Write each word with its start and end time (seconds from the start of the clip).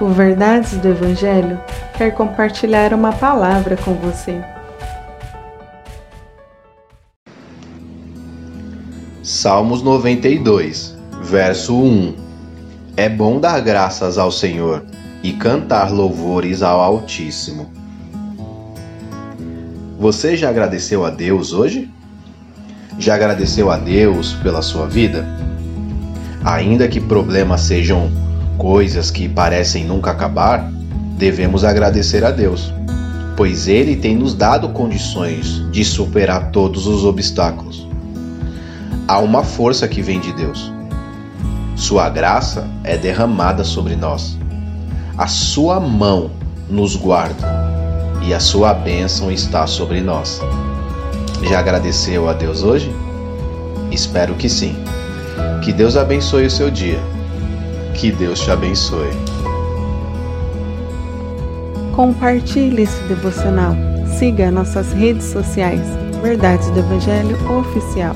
O 0.00 0.08
Verdades 0.08 0.78
do 0.78 0.88
Evangelho 0.88 1.60
quer 1.98 2.12
compartilhar 2.12 2.94
uma 2.94 3.12
palavra 3.12 3.76
com 3.76 3.92
você. 3.92 4.42
Salmos 9.22 9.82
92, 9.82 10.96
verso 11.20 11.76
1 11.76 12.14
É 12.96 13.10
bom 13.10 13.38
dar 13.38 13.60
graças 13.60 14.16
ao 14.16 14.32
Senhor 14.32 14.86
e 15.22 15.34
cantar 15.34 15.92
louvores 15.92 16.62
ao 16.62 16.80
Altíssimo. 16.80 17.70
Você 19.98 20.34
já 20.34 20.48
agradeceu 20.48 21.04
a 21.04 21.10
Deus 21.10 21.52
hoje? 21.52 21.90
Já 22.98 23.16
agradeceu 23.16 23.70
a 23.70 23.76
Deus 23.76 24.32
pela 24.42 24.62
sua 24.62 24.86
vida? 24.86 25.26
Ainda 26.42 26.88
que 26.88 27.02
problemas 27.02 27.60
sejam 27.60 28.29
coisas 28.60 29.10
que 29.10 29.26
parecem 29.26 29.86
nunca 29.86 30.10
acabar, 30.10 30.70
devemos 31.16 31.64
agradecer 31.64 32.22
a 32.26 32.30
Deus, 32.30 32.70
pois 33.34 33.66
Ele 33.66 33.96
tem 33.96 34.14
nos 34.14 34.34
dado 34.34 34.68
condições 34.68 35.64
de 35.72 35.82
superar 35.82 36.50
todos 36.50 36.86
os 36.86 37.02
obstáculos. 37.02 37.88
Há 39.08 39.18
uma 39.18 39.42
força 39.42 39.88
que 39.88 40.02
vem 40.02 40.20
de 40.20 40.34
Deus. 40.34 40.70
Sua 41.74 42.10
graça 42.10 42.68
é 42.84 42.98
derramada 42.98 43.64
sobre 43.64 43.96
nós. 43.96 44.36
A 45.16 45.26
sua 45.26 45.80
mão 45.80 46.30
nos 46.68 46.96
guarda 46.96 47.48
e 48.22 48.34
a 48.34 48.40
sua 48.40 48.74
bênção 48.74 49.32
está 49.32 49.66
sobre 49.66 50.02
nós. 50.02 50.38
Já 51.48 51.60
agradeceu 51.60 52.28
a 52.28 52.34
Deus 52.34 52.62
hoje? 52.62 52.94
Espero 53.90 54.34
que 54.34 54.50
sim. 54.50 54.76
Que 55.64 55.72
Deus 55.72 55.96
abençoe 55.96 56.44
o 56.44 56.50
seu 56.50 56.70
dia. 56.70 57.00
Que 58.00 58.10
Deus 58.10 58.40
te 58.40 58.50
abençoe. 58.50 59.10
Compartilhe 61.94 62.84
esse 62.84 63.02
devocional. 63.02 63.76
Siga 64.18 64.50
nossas 64.50 64.90
redes 64.94 65.26
sociais. 65.26 65.82
Verdades 66.22 66.70
do 66.70 66.78
Evangelho 66.78 67.36
Oficial. 67.58 68.14